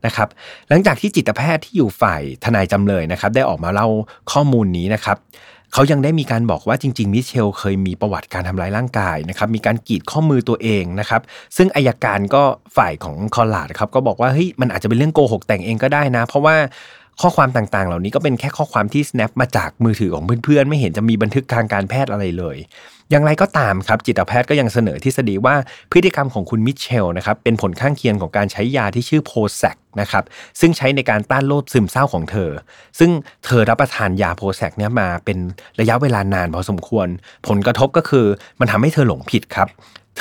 [0.06, 0.28] นะครับ
[0.68, 3.88] หลังจากที่จิตแพทย์ที่อยู่ฝ่ายทนายจำเลยนะครับได้ออกมาเล่า
[4.32, 5.16] ข้อมูลนี้นะครับ
[5.72, 11.22] เขายังได้มีการบอกว่าจริง ๆ มิเชลเคยมีประวัติการทำร้ายร่างกายนะครับมีการกรีดข้อมือตัวเองนะครับ
[11.56, 12.42] ซึ่งอายการก็
[12.76, 16.56] ฝ่ายของคอลลาดครับก็บอกว่าเฮ้ยมันอาจจะเป็นเรื่องโกหกแต่งเองก็ได้นะ เพราะว่า
[17.20, 22.56] ข้อความต่างๆ เหล่านี้ก็เป็นแค่ข้อความที่ snap มาจากมือถือของเพื่อนๆ ไม่เห็นจะมีบันทึกทางการแพทย์อะไรเลย
[23.10, 25.54] อย่างไรก็ตามครับ จิตแพทย์ก็ยังเสนอทฤษฎีว่า
[25.92, 30.24] พฤติกรรมของคุณมิเชลนะครับเป็นผลข้างเคียงของการใช้ยาที่ชื่อโพแซกนะครับ
[30.60, 32.50] ซึ่งใช้ในการต้านโรคซึมเศร้าของเธอ
[32.98, 33.10] ซึ่ง
[33.44, 35.38] เธอรับประทานยาโพแซกเนี่ยมาเป็น
[35.80, 37.06] ระยะเวลานานพอสมควร
[37.48, 38.26] ผลกระทบก็คือ
[38.60, 39.70] มันทำให้เธอหลงผิดครับ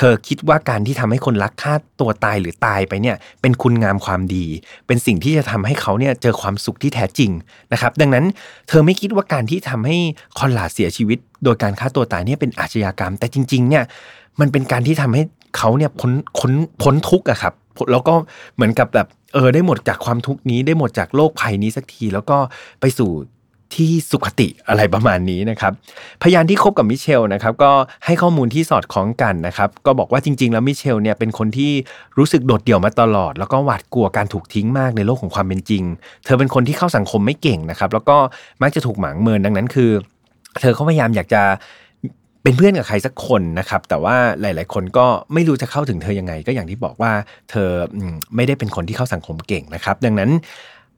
[0.00, 4.46] ธอคิดว่าการที่ทำให้คนรักฆ่าตัวตายหรือตายไปเนี่ยเป็นคุณงามความดี
[4.86, 7.30] เป็นสิ่งที่จะทำให้เขาเนี่ยเจอความสุขที่แท้จริง
[7.72, 8.24] นะครับดังนั้น
[8.68, 9.96] เธอไม่คิดว่าการที่ทำให้
[10.38, 13.84] คอนลาเสียชีวิต โดยการฆ่าตัวตายเนี่ยเป็นอาชญากรรม แต่จริงๆเนี่ย
[14.40, 15.22] มันเป็นการที่ทำให้
[15.56, 17.54] เขาเนี่ยพ้นพ้นพ้นทุกข์อะครับ
[17.90, 18.14] แล้วก็
[18.54, 22.36] เหมือนกับแบบเออได้หมดจากความทุกข์นี้ได้หมดจากโรคภัยนี้สักที แล้วก็
[22.80, 23.10] ไปสู่
[23.76, 25.72] ที่สุขติอะไรประมาณนี้นะครับ
[26.22, 27.72] พยานที่คบกับมิเชลนะครับ ก็
[28.04, 31.72] ให้ข้อมูลที่สอดคล้องกันนะครับ ก็บอกว่าจริง ๆ แล้วมิเชลเนี่ยเป็นคนที่
[32.18, 35.82] รู้สึกโดดเดี่ยวมาตลอด แล้วก็หวาดกลัวการถูกทิ้งมากในโลกของความเป็นจริง
[36.24, 38.16] เธอเป็นคนที่เข้าสังคมไม่เก่งนะครับ แล้วก็
[38.62, 39.90] มักจะถูกหมางเมินดังนั้นคือ
[40.60, 41.42] เธอเขาพยายามอยากจะ
[42.48, 47.12] เป็นเพื่อนกับใครสักคนนะครับ แต่ว่าหลาย ๆ คนก็ไม่รู้จะเข้าถึงเธอยังไง ก็อย่างที่บอกว่า
[47.50, 47.70] เธอ
[48.36, 50.30] ไม่ได้เป็นคนที่เข้าสังคมเก่งนะครับ ดังนั้น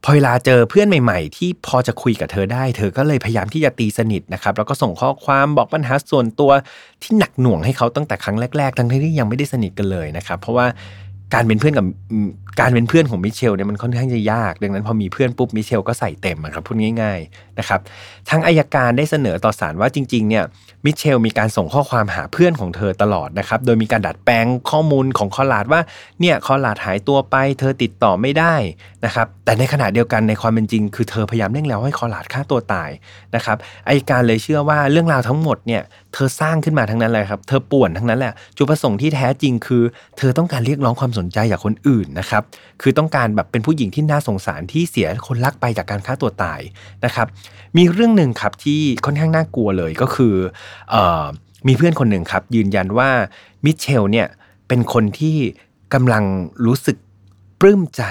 [0.05, 6.51] พอเวลาเจอเพื่อนใหม่ ๆ ที่พอจะคุยกับเธอได้ เธอก็เลยพยายามที่จะตีสนิทนะครับ แล้วก็ส่งข้อความบอกปัญหาส่วนตัว
[7.03, 10.67] ที่หนักหน่วงให้เขาตั้งแต่ครั้งแรก ๆ ทั้งที่ยังไม่ได้สนิทกันเลยนะครับ เพราะว่า
[11.35, 11.87] การเป็นเพื่อนกับ
[12.61, 17.81] การเป็นเพื่อนของมิเชลเนี่ยมันค่อนข้างจะยาก ดังนั้นพอมีเพื่อนปุ๊บมิเชลก็ใส่เต็มครับพูดง่าย ๆ นะครับ
[18.31, 20.45] ทางอายการได้เสนอต่อศาลว่าจริงๆเนี่ย
[20.85, 25.81] มิเชลมีการส่งข้อความหาเพื่อนของเธอตลอดนะครับโดยมีการดัดแปลงข้อมูลของคอลาดว่า
[26.21, 28.55] เนี่ยคอลาดหายตัวไป เธอติดต่อไม่ได้
[29.05, 32.91] นะครับแต่ในขณะเดียวกันในความเป็นจริง คือเธอพยายามเร่งแล้วให้คอลาดฆ่าตัวตาย
[33.35, 33.57] นะครับ
[33.89, 35.83] อายการเลยเชื่อว่าเรื่องราวทั้งหมดเนี่ย
[36.15, 39.83] เธอสร้างขึ้นมาทั้งนั้นเลยครับเธอป่วนทั้งนั้นแหละจุดประสงค์ที่แท้จริงคือ
[40.19, 42.43] เธอต้องการเรียกร้องความสนใจจากคนอื่นนะครับ
[42.83, 46.61] คือต้องการแบบเป็นผู้หญิงที่น่าสงสารที่เสียคนรักไปจากการฆ่าตัวตาย
[47.05, 47.27] นะครับ
[47.77, 50.35] มีเรื่องหนึ่งครับที่ค่อนข้างน่ากลัวเลยก็คือ
[50.95, 50.97] อ
[51.69, 53.11] มีเพื่อนคนหนึ่งครับ ยืนยันว่า
[53.65, 54.27] มิเชลเนี่ย
[54.69, 55.37] เป็นคนที่
[55.95, 56.25] กำลัง
[56.67, 56.97] รู้สึก
[57.61, 58.03] ปลื้มใจ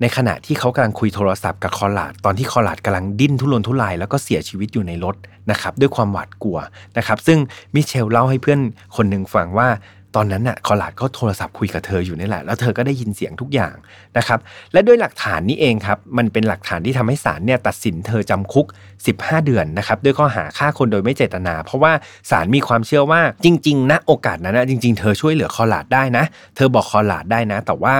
[0.00, 5.16] ในขณะที่เขากำลังคุยโทรศัพท์กับคอลาดตอนที่คอลาดกำลังดิ้นทุรนทุราย แล้วก็เสียชีวิตอยู่ในรถ
[5.50, 6.58] นะครับ ด้วยความหวาดกลัว
[6.98, 7.38] นะครับ ซึ่ง
[7.74, 8.60] มิเชลเล่าให้เพื่อน
[8.96, 9.68] คนหนึ่งฟังว่า
[10.16, 13.74] ตอนนั้นน่ะคอลาดก็โทรศัพท์คุยกับเธออยู่นี่แหละ แล้วเธอก็ได้ยินเสียงทุกอย่าง
[14.18, 14.38] นะครับ
[14.72, 18.66] และด้วยหลักฐานนี้เองครับ มันเป็นหลักฐานที่ทำให้ศาลเนี่ยตัดสินเธอจำคุก
[19.06, 21.92] 15 เดือนนะครับ ด้วยข้อหาฆ่าคนโดยไม่เจตนา เพราะว่า
[22.30, 26.24] ศาลมีความเชื่อว่าจริงๆณโอกาสนั้นนะจริง ๆ เธอช่วยเหลือคอลาดได้นะ
[26.56, 27.94] เธอบอกคอลาดได้นะ แต่ว่า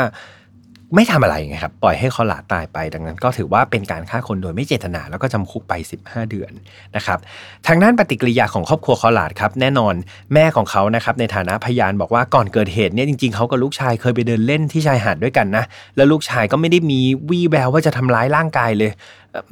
[0.94, 6.52] ไม่ทำอะไรไงครับปล่อยให้คอลาตายไป ดังนั้น ก็ถือว่าเป็นการฆ่าคนโดยไม่เจตนาแล้วก็จำคุกไป 15 เดือน
[6.96, 7.18] นะครับ
[7.66, 9.94] ทางด้านปฏิกิริยาของครอบครัวคอลาดครับแน่นอน
[10.34, 15.64] แม่ของเขานะครับในฐานะพยานบอกว่าก่อนเกิดเหตุเนี่ยจริงๆเขากับลูกชายเคยไปเดินเล่นที่ชายหาดด้วยกันนะ
[15.96, 18.90] แล้วลูกชายก็ไม่ได้มีวี่แววว่าจะทำร้ายร่างกายเลย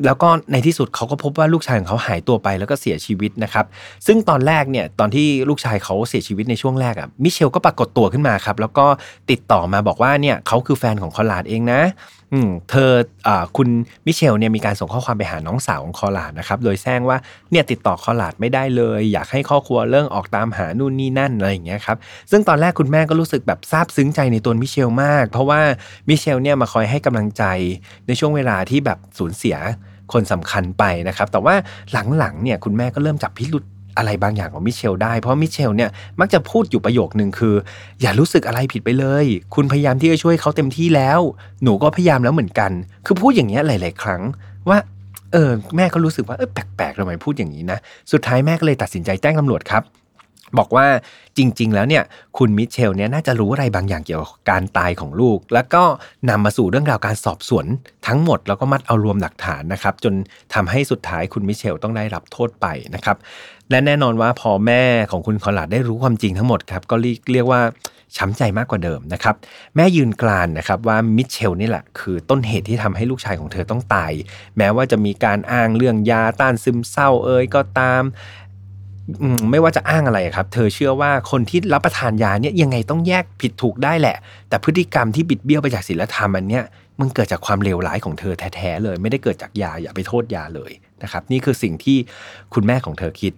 [0.06, 3.66] แล้วก็ในที่สุดเขาก็พบว่าลูกชายของเขาหายตัวไปแล้วก็เสียชีวิตนะครับ
[4.06, 8.86] ซึ่งตอนแรกเนี่ยตอนที่ลูกชายเขาเสียชีวิตในช่วงแรกอะมิเชลก็ปรากฏตัวขึ้นมาครับแล้วก็
[9.30, 11.80] ติดต่อมาบอกว่าเนี่ยเขาคือแฟนของคอลาดเองนะ
[12.34, 12.90] อืมเธอ
[13.26, 13.68] อ่าคุณ
[14.06, 17.18] มิเชลเนี่ยมีการส่งข้อความไปหาน้องสาวของคอลาดนะครับ โดยแจ้งว่า
[17.50, 21.96] เนี่ยติดต่อคอลาดไม่ได้เลย อยากให้ครอบครัวเรื่องออกตามหานู่นนี่นั่นอะไรอย่างเงี้ยครับ
[22.30, 25.60] ซึ่งตอนแรกคุณแม่ก็รู้สึกแบบซาบซึ้งใจในตัวมิเชลมาก เพราะว่า
[26.08, 27.44] มิเชลเนี่ยมาคอยให้กำลังใจ
[28.06, 29.56] ในช่วงเวลาที่แบบสูญเสีย
[30.12, 31.54] คนสำคัญไปนะครับ แต่ว่า
[32.18, 33.64] หลังๆเนี่ยคุณแม่ก็เริ่มจับพิรุษ
[33.96, 37.54] อะไรบางอย่างของมิเชลได้เพราะมิเชลเนี่ยมักจะพูดอยู่ประโยคนึงคือ
[38.00, 41.20] อย่ารู้สึกอะไรผิดไปเลย คุณพยายามที่จะช่วยเขาเต็มที่แล้ว
[41.62, 42.70] หนูก็พยายามแล้วเหมือนกัน
[43.06, 44.22] คือพูดอย่างเงี้ยหลาย ๆ ครั้ง
[44.68, 44.78] ว่า
[45.32, 47.78] เออแม่ก็รู้สึกว่าเออแปลกๆทำไมพูดอย่างนี้นะ
[48.12, 49.82] สุดท้ายแม่ก็เลยตัดสินใจแจ้งตำรวจครับ
[50.58, 50.86] บอกว่า
[51.38, 52.04] จริง ๆ แล้วเนี่ย
[52.38, 55.82] คุณมิเชลเนี่ยน่าจะรู้อะไรบางอย่างเกี่ยวกับการตายของลูก แล้วก็
[56.28, 57.66] นำมาสู่เรื่องราวการสอบสวน
[58.06, 60.14] ทั้งหมด แล้วก็มัดเอารวมหลักฐานนะครับ จน
[60.54, 63.16] ทำให้สุดท้ายคุณมิเชลต้องได้รับโทษไปนะครับ
[63.70, 66.96] และแน่นอนว่าพอแม่ของคุณคอลลาดได้รู้ความจริงทั้งหมดครับก็
[67.32, 67.62] เรียกว่า
[68.16, 69.34] ช้ำใจมากกว่าเดิมนะครับ
[69.76, 74.12] แม่ยืนกรานนะครับว่ามิเชลนี่แหละคือต้นเหตุที่ทำให้ลูกชายของเธอต้องตาย
[74.56, 78.02] แม้ว่าจะมีการอ้างเรื่องยาต้านซึมเศร้าเอ่ยก็ตาม
[79.50, 84.16] ไม่ว่าจะอ้างอะไรครับ เธอเชื่อว่าคนที่รับประทานยาเนี่ยยังไงต้องแยกผิดถูกได้แหละ
[84.48, 86.64] แต่พฤติกรรมที่บิดเบี้ยวไปจากศีลธรรมอันเนี้ย
[87.00, 90.72] มันเกิดจากความเลวร้ายของเธอแท้ๆเลย ไม่ได้เกิดจากยาอย่าไปโทษยาเลย
[91.02, 91.96] นะครับ นี่คือสิ่งที่
[92.54, 93.32] คุณแม่ของเธอคิด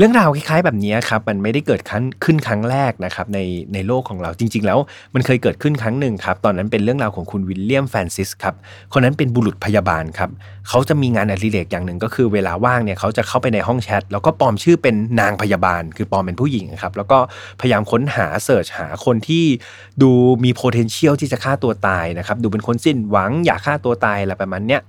[0.00, 1.80] เรื่องราวคล้ายๆแบบนี้ครับมันไม่ได้เกิด
[2.24, 3.38] ขึ้นครั้งแรกนะครับใน
[3.74, 4.78] ในโลกของเราจริง ๆ แล้ว
[5.14, 8.54] มันเคยเกิดขึ้นครั้งหนึ่งครับตอนนั้นเป็นเรื่องราวของคุณวิลเลียมฟรานซิสครับ
[8.92, 10.30] คนนั้นเป็นบุรุษพยาบาลครับ
[10.68, 17.18] เขาจะมีงานอดิเรกอย่างหนึ่งก็คือเวลาว่างเนี่ยเขาจะเข้าไปในห้องแชทแล้วก็ปลอมชื่อเป็นนางพยาบาล คือปลอมเป็นผู้หญิงครับแล้วก็
[17.60, 19.44] พยายามค้นหา search หาคนที่
[20.02, 20.10] ดู
[20.44, 24.82] มี potential ที่จะฆ่าตัวตายนะครับดูเป็นคนสิ้นหวังอยากฆ่าตัวตายอะไรประมาณเนี้ย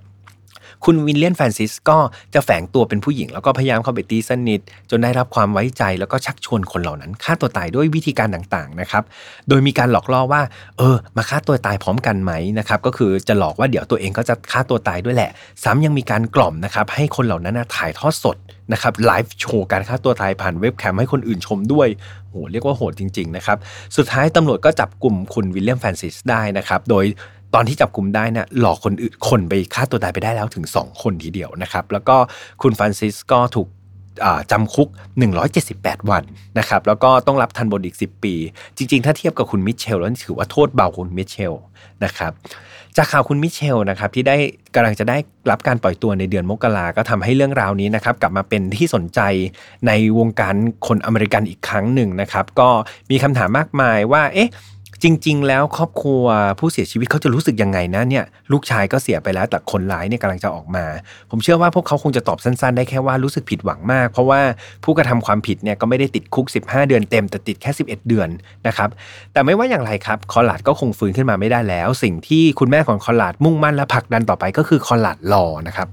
[0.85, 1.97] คุณวิลเลียมฟรานซิสก็
[2.33, 9.03] จะแฝงตัวเป็นผู้หญิง แล้วก็พยายามเข้าไปตีสนิท จนได้รับความไว้ใจแล้วก็ชักชวนคนเหล่านั้นฆ่าตัวตายด้วยวิธีการต่างๆนะครับ
[9.49, 10.41] โดยมีการหลอกล่อว่า
[10.77, 15.29] เออ มาฆ่าตัวตายพร้อมกันไหมนะครับก็คือจะหลอกว่าเดี๋ยวตัวเองก็จะฆ่าตัวตายด้วยแหละ
[15.63, 18.37] ซ้ำยังมีการกล่อมนะครับให้คนเหล่านั้นถ่ายทอดสด
[18.73, 21.87] นะครับไลฟ์โชว์การฆ่าตัวตายผ่านเว็บแคมให้คนอื่นชมด้วย
[22.29, 23.57] โหเรียกว่าโหดจริงๆนะครับ
[23.97, 27.05] สุดท้ายตำรวจก็จับกลุ่มคุณวิลเลียมฟรานซิสได้นะครับ โดย
[27.53, 32.15] ตอนที่จับกลุ่มได้นะหลอกคนอื่นคนไปฆ่าตัวตายไปได้แล้วถึง 2 คนทีเดียวนะครับ แล้วก็
[32.61, 33.67] คุณฟรานซิสก็ถูก
[34.51, 34.87] จำคุก
[35.47, 36.23] 178 วัน
[36.59, 38.33] นะครับ แล้วก็ต้องรับทันบนอีก 10 ปี
[38.77, 41.53] จริง ๆ ถ้าเทียบกับคุณมิเชลแล้วถือว่าโทษเบาคุณมิเชล
[42.03, 42.31] นะครับ
[42.97, 44.37] จากข่าวคุณมิเชลนะครับที่ได้
[44.75, 45.17] กำลังจะได้
[45.51, 49.19] รับการปล่อยตัวในเดือนมกราก็ทำให้เรื่องราวนี้นะครับกลับมาเป็นที่สนใจ
[49.87, 50.55] ในวงการ
[50.87, 52.69] คนอเมริกันอีกครั้งหนึ่งนะครับ ก็
[53.11, 54.49] มีคำถามมากมายว่า เอ๊ะ
[55.03, 56.23] จริง ๆ แล้วครอบครัว
[56.59, 60.85] ผู้เสียชีวิตเขาจะรู้สึกยังไงนะเนี่ยลูกชายก็เสียไปแล้วแต่คนร้ายเนี่ยกำลังจะออกมา
[61.31, 64.41] ผมเชื่อว่าพวกเขาคงจะตอบสั้น ๆ ได้แค่ว่ารู้สึกผิดหวังมาก เพราะว่า
[64.83, 68.29] ผู้กระทำความผิดเนี่ยก็ไม่ได้ติดคุก 15 เดือนเต็มแต่ติดแค่ 11 เดือน
[68.67, 68.89] นะครับ
[69.33, 75.89] แต่ไม่ว่าอย่างไรครับคอลาดก็คงฟื้นขึ้นมาไม่ได้แล้ว สิ่งที่คุณแม่ของคอลาดมุ่งมั่นและผลักดันต่อไปก็คือคอลาดรอนะครับ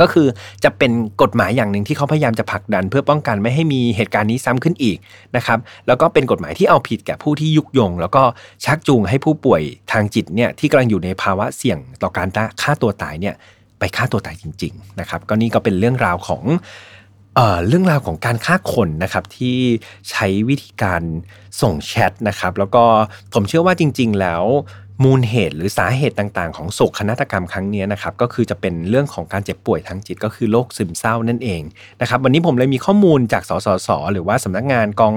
[0.00, 0.26] ก็คือ
[0.64, 4.98] จะเป็นกฎหมายอย่างหนึ่งที่เขาพยายามจะผลักดัน เพื่อป้องกันไม่ให้มีเหตุการณ์นี้ซ้ำขึ้นอีก
[5.36, 8.22] นะครับแล้วก็เป็นกฎหมายที่เอาผิดแก่ผู้ที่ยุยง แล้วก็
[8.64, 12.28] ชักจูงให้ผู้ป่วยทางจิตเนี่ยที่กำลังอยู่ในภาวะเสี่ยงต่อการ
[12.62, 13.34] ฆ่าตัวตายเนี่ย
[13.78, 16.44] ไปฆ่าตัวตายจริง ๆ นะครับ ก็นี่ก็เป็นเรื่องราวของ
[17.36, 19.56] เอ่อเรื่องราวของการฆ่าคนนะครับที่
[20.10, 21.02] ใช้วิธีการ
[21.60, 22.84] ส่งแชทนะครับ แล้วก็
[23.34, 24.44] ผมเชื่อว่าจริง ๆ แล้ว
[25.04, 31.62] มูลเหตุหรือสาเหตุต่างๆ ของโศกนาฏกรรมครั้งนี้นะครับก็คือจะเป็นเรื่องของการเจ็บป่วยทางจิตก็คือโรคซึมเศร้านั่นเอง
[32.00, 35.14] นะครับวันนี้ผมเลยมีข้อมูลจากสสส หรือว่าสำนักงานกอง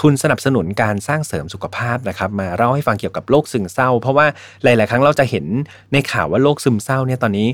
[0.00, 4.26] ทุนสนับสนุนการสร้างเสริมสุขภาพนะครับมาเล่าให้ฟังเกี่ยวกับโรคซึมเศร้า เพราะว่า
[4.62, 5.46] หลาย ๆ ครั้งเราจะเห็น
[5.92, 7.48] ในข่าวว่าโรคซึมเศร้าเนี่ยตอนนี้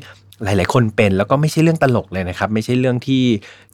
[0.44, 3.22] หลาย ๆ คนเป็นแล้วก็ไม่ใช่เรื่องตลกเลยนะครับ ไม่ใช่เรื่องที่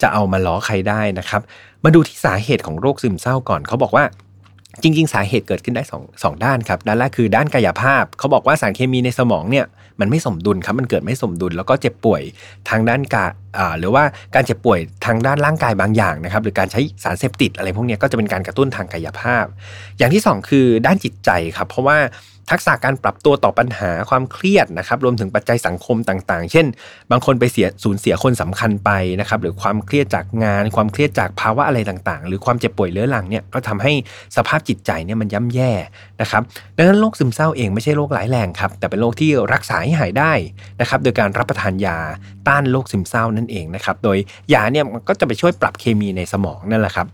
[0.03, 1.43] จะเอามาล้อใครได้นะครับ
[1.85, 4.05] มาดูที่สาเหตุของโรคซึมเศร้าก่อนเขาบอกว่า
[4.83, 9.67] จริง ๆ สาเหตุเกิดขึ้นได้2อสด้านครับ ด้านแรกคือด้านกายภาพ เขาบอกว่าสารเคมีในสมองเนี่ย
[10.01, 12.23] มันไม่สมดุลครับ มันเกิดไม่สมดุล แล้วก็เจ็บป่วย
[12.69, 13.27] ทางด้านกา
[13.79, 19.45] หรือว่าการเจ็บป่วยทางด้านร่างกายบางอย่างนะครับหรือการใช้สารเสพติดอะไรพวกนี้ก็จะเป็นการกระตุ้นทางกายภาพ
[19.99, 21.99] อย่างที่ 2 คือด้านจิตใจครับเพราะว่า
[22.53, 26.67] ทักษะการปรับตัวต่อปัญหาความเครียดนะครับรวมถึงปัจจัยสังคมต่างๆ เช่น
[27.11, 28.90] บางคนไปเสียสูญเสียคนสำคัญไป
[29.21, 33.93] นะครับหรือความเครียดจากงาน ความเครียดจากภาวะอะไรต่างๆ หรือความเจ็บป่วยเรื้อรังเนี่ยก็ทำให้
[34.37, 35.73] สภาพจิตใจเนี่ยมันย่ำแย่
[36.21, 36.43] นะครับ
[36.77, 40.33] ดังนั้นโรคซึมเศร้าเองไม่ใช่โรคร้ายแรงครับแต่เป็นโรคที่รักษาให้หายได้
[40.81, 41.99] นะครับโดยการรับประทานยา
[42.49, 44.17] ต้านโรคซึมเศร้านั่นเองนะครับโดย
[44.55, 47.07] ยาเนี่ยมันก็จะไปช่วยปรับเคมีในสมองนั่นแหละครับ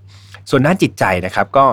[0.50, 1.64] ส่วนด้านจิตใจนะครับก็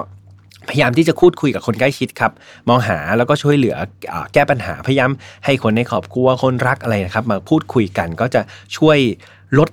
[0.70, 2.32] พยายามที่จะคูดคุยกับคนใกล้ชิดครับ
[2.70, 3.76] มองหาแล้วก็ช่วยเหลือ
[4.12, 5.12] อแก้ปัญหาพยายาม
[5.46, 8.42] ให้คนในครอบครัวคนรักอะไรนะครับ มาพูดคุยกันก็จะ
[8.78, 8.98] ช่วย
[9.60, 9.70] ลด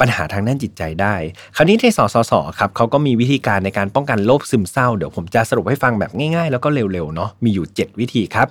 [0.00, 1.14] ปัญหาทางด้านจิตใจได้
[1.56, 8.46] คราวนี้ที่สสสครับเขาก็มีวิธีการในการป้องกันโรคซึมเศร้า เดี๋ยวผมจะสรุปให้ฟังแบบง่ายๆ แล้วก็เร็วๆเนาะมีอยู่ 7 วิธีครับ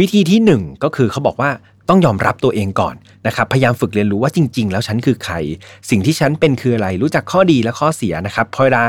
[0.00, 1.50] วิธีที่ 1 ก็คือเขาบอกว่า
[1.88, 2.94] ต้องยอมรับตัวเองก่อน
[3.26, 5.34] นะครับพยายามฝึกเรียนรู้ว่าจริง ๆ แล้วฉันคือใคร
[5.90, 8.82] สิ่งที่ฉันเป็นคืออะไรรู้จักข้อดีและข้อเสียนะครับพอเวลา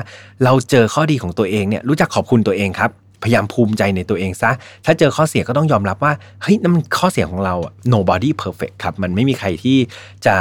[0.44, 2.92] เราเจอข้อดีของตัวเองเนี่ยรู้จักขอบคุณตัวเองครับ
[3.24, 4.52] พยายามภูมิใจในตัวเองซะ
[4.86, 7.56] ถ้าเจอข้อเสียก็ต้องยอมรับว่า เฮ้ยนั่นมันข้อเสียของเรา
[7.94, 9.78] nobody perfect ครับ มันไม่มีใครที่
[10.26, 10.36] จะ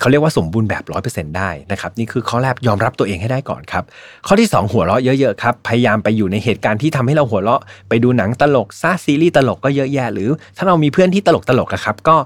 [0.00, 3.84] เขาเรียกว่าสมบูรณ์แบบร้อยเปอร์เซ็นต์ได้นะครับนี่คือข้อแรกยอมรับตัวเองให้ได้ก่อนครับ
[4.26, 12.16] ข้อที่ 2 หัวเราะเยอะๆครับพยายามไปอยู่ในเหตุการณ์ที่ทำให้เราหัวเราะไปดูหนังตลกซาซีรีส์ตลกก็เยอะแยะ หรือถ้าเรามีเพื่อนที่ตลกตลกนะครับก็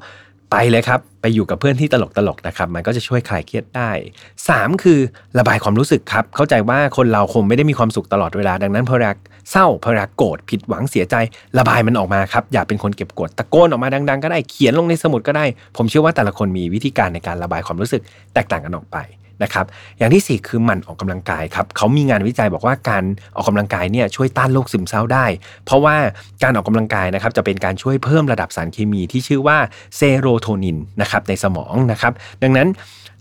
[0.50, 3.90] ไปเลยครับ ไปอยู่กับเพื่อนที่ตลกตลกนะครับ มันก็จะช่วยคลายเครียดได้
[4.36, 4.98] 3 คือ
[5.38, 9.16] ระบายความรู้สึกครับ เข้าใจว่าคนเราคงไม่ได้มีความสุขตลอดเวลา ดังนั้นพอรัก
[9.50, 11.14] เศร้าพอรักโกรธผิดหวังเสียใจ
[11.58, 15.44] ระบายมันออกมาครับ อย่าเป็นคนเก็บกดตะโกนออกมาดัง ๆ ก็ได้เขียนลงในสมุดก็ได้
[15.76, 18.02] ผมเชื่อว่าแต่ละคนมีวิธีการในการระบายความรู้สึก
[18.34, 18.98] แตกต่างกันออกไป
[19.42, 19.64] นะครับ
[19.98, 23.04] อย่างที่ 4 คือหมั่นออกกำลังกายครับเขามีงานวิจัยบอกว่าการ
[23.36, 25.26] ออกกำลังกายเนี่ยช่วยต้านโรคซึมเศร้าได้
[25.64, 25.96] เพราะว่า
[26.42, 29.58] การออกกำลังกายนะครับจะเป็นการช่วยเพิ่มระดับสารเคมีที่ชื่อว่า
[29.96, 32.68] เซโรโทนินนะครับในสมองนะครับดังนั้น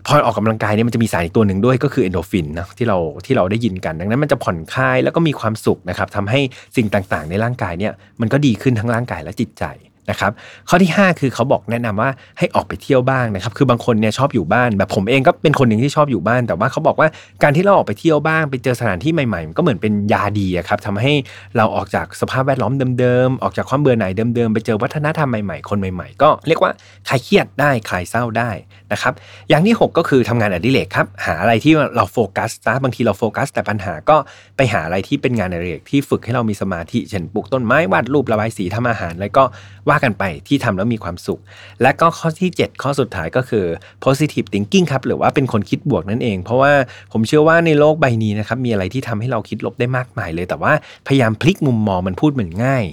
[0.08, 6.40] พอออกกำลังกายเนี่ยมันจะมีสารอีกตัวหนึ่งด้วยก็คือเอนโดฟินนะที่เราที่เราได้ยินกัน ดังนั้นมันจะผ่อนคลายแล้วก็มีความสุขนะครับทำให้
[6.76, 9.64] สิ่งต่างๆ ในร่างกายเนี่ยมันก็ดีขึ้นทั้งร่างกายและจิตใจ
[10.10, 10.32] นะครับ
[10.70, 17.08] ข้อที่ 5 คือเขาบอกแนะนำว่าให้ออกไปเที่ยวบ้างนะครับคือบางคนเนี่ยชอบอยู่บ้านแบบผมเองก็เป็นคนหนึ่งที่ชอบอยู่บ้าน แต่ว่าเขาบอกว่า
[17.44, 21.14] การที่เราออกไปเที่ยวบ้างไปเจอสถานที่ใหม่ๆก็เหมือนเป็นยาดีครับทำให้
[21.58, 26.72] เราออกจากสภาพแวดล้อมเดิมๆออกจากความเบื่อหน่ายเดิมๆไปเจอวัฒนธรรมใหม่ๆคนใหม่ๆ ก็เรียกว่า
[27.10, 28.50] คลายเครียดได้คลายเศร้าได้
[28.92, 29.14] นะครับ
[29.50, 34.18] อย่างที่ 6 ก็คือทำงานอดิเรกครับหาอะไรที่เราโฟกัสนะบางทีเราโฟกัส แต่ปัญหาก็
[34.58, 39.44] ไปหาอะไรที่เป็นงานอดิเรกที่ฝึกให้เรามีสมาธิเช่นปลูกต้นไม้วาดรูประบายสีทำอาหารแล้วก็
[39.90, 41.42] ว่ากันไปที่ทำแล้วมีความสุข
[41.82, 43.66] และก็ข้อที่ 7 ข้อสุดท้ายก็คือ
[44.04, 46.72] positive thinking ครับหรือว่าเป็นคนคิดบวกนั่นเอง เพราะว่า
[47.12, 50.74] ผมเชื่อว่าในโลกใบนี้นะครับมีอะไรที่ทำให้เราคิดลบได้มากมายเลย แต่ว่า
[51.08, 52.86] พยายามพลิกมุมมองมันพูดเหมือนง่าย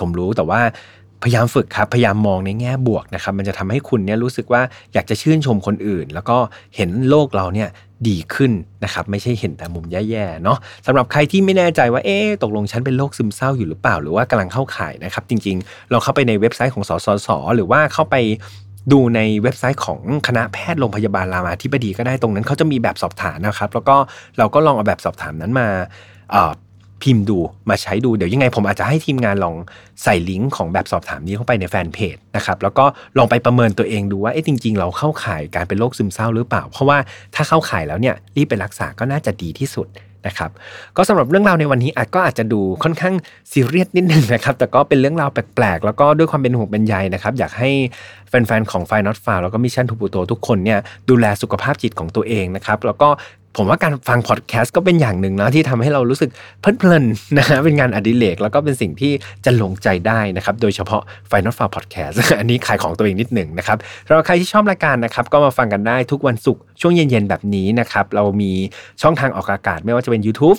[0.00, 0.60] ผมรู้แต่ว่า
[1.22, 4.62] พยายามฝึกครับพยายามมองในแง่บวกนะครับ มันจะทำให้คุณเนี่ยรู้สึกว่า
[4.94, 6.36] อยากจะชื่นชมคนอื่น แล้วก็
[6.76, 7.68] เห็นโลกเราเนี่ย
[8.08, 8.52] ดีขึ้น
[8.84, 18.16] นะครับ ไม่ใช่เห็นแต่มุมแย่ๆเนาะสำหรับใครที่ไม่แน่ใจว่าเอ๊ตกลงฉันเป็นโรคซึมเศร้าอยู่หรือเปล่า หรือว่ากำลังเข้าข่ายนะครับ จริงๆ เราเข้าไปในเว็บไซต์ของสสสหรือว่าเข้าไป
[18.92, 23.96] ดูในเว็บไซต์ของคณะแพทย์โรงพยาบาลรามาธิบดีก็ได้ตรงนั้นเขาจะมีแบบสอบถามนะครับ แล้วก็
[24.38, 25.68] เราก็ลองเอาแบบสอบถามนั้นมา
[27.02, 27.38] พิมพ์ดู
[27.70, 29.54] มาใช้ดูเดี๋ยวยังไงผมอาจจะให้ทีมงานลอง
[30.02, 32.84] ใส่ลิงก์ของแบบสอบถามนี้เข้าไปในแฟนเพจนะครับแล้วก็
[33.18, 36.98] ลองไปประเมินตัวเองดูว่าเอ๊ะจริง ๆ เราเข้าข่ายการเป็นโรคซึมเศร้าหรือเปล่า เพราะว่า
[37.34, 39.88] ถ้าเข้าข่ายแล้วเนี่ยรีบไปรักษาก็น่าจะดีที่สุด
[40.26, 40.50] นะครับ
[40.96, 43.14] ก็สำหรับเรื่องราวในวันนี้อาจก็อาจจะดูค่อนข้าง
[43.52, 47.70] ซีเรียสนิดนึงนะครับแต่ก็เป็นเรื่องราวแปลกๆ แล้วก็ด้วยความเป็นห่วงเป็นใยนะครับอยากให้
[48.28, 50.78] แฟนๆของไฟนอตฟาแล้วก็ Mission To Pluto ทุกคนเนี่ย
[51.10, 53.08] ดูแลสุขภาพจิตของตัวเองนะครับแล้วก็
[53.58, 59.12] ผมว่าการฟังพอดแคสต์ก็เป็นอย่างหนึ่งนะที่ทำให้เรารู้สึกเพลินๆนะฮะเป็นงานอดิเรกแล้วก็เป็นสิ่งที่
[59.44, 68.52] จรรโลงใจได้นะครับ โดยเฉพาะ Final f a r Podcast อันนี้ขายของตัวเองนิดหนึ่งนะครับเราใครที่ชอบรายการนะครับก็มาฟังกันได้ทุกวันศุกร์ช่วงเย็นๆแบบนี้นะครับเรามี
[69.02, 70.58] ช่องทางออกอากาศไม่ว่าจะเป็น YouTube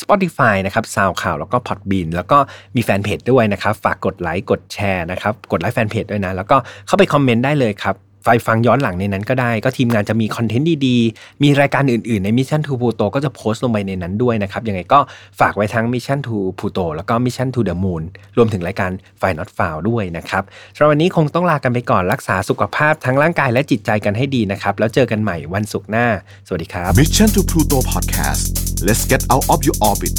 [0.00, 2.38] Spotify นะครับซาวข่าวแล้วก็ Podbean แล้วก็
[2.76, 7.96] มีแฟนเพจด้วยนะครับ ฝากกดไลค์ กดแชร์นะครับ กดไลค์แฟนเพจด้วยนะ แล้วก็เข้าไปคอมเมนต์ได้เลยครับ
[8.28, 15.00] ไฟฟังย้อนหลังในนั้นก็ได้ ก็ทีมงานจะมีคอนเทนต์ดีๆ มีรายการอื่นๆ ใน Mission to Pluto ก็จะโพสต์ลงไปในนั้นด้วยนะครับ ยังไงก็
[15.40, 18.02] ฝากไว้ทั้ง Mission to Pluto แล้วก็ Mission to the Moon
[18.36, 20.42] รวมถึงรายการ f i Not f o u ด้วยนะครับ
[20.74, 26.06] สำหรับวันนี้คงต้องลากันไปก่อนรักษาสุขภาพทั้งร่างกายและจิตใจกันให้ดีนะครับ แล้วเจอกันใหม่วันศุกร์หน้า
[26.46, 28.42] สวัสดีครับ Mission to Pluto Podcast
[28.86, 30.16] let's get out of your orbit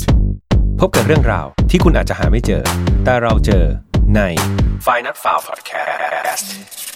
[0.79, 2.63] พบกับเรื่องราวที่คุณอาจจะหาไม่เจอ
[3.03, 3.63] แต่เราเจอ
[4.15, 4.21] ใน
[4.85, 6.86] f i Not f o u Podcast